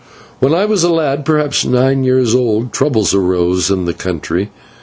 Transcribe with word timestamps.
When 0.39 0.51
I 0.51 0.65
was 0.65 0.83
a 0.83 0.91
lad, 0.91 1.25
perhaps 1.25 1.63
nine 1.63 2.03
years 2.03 2.33
old, 2.33 2.73
troubles 2.73 3.13
arose 3.13 3.69
in 3.69 3.85
the 3.85 3.93
country. 3.93 4.49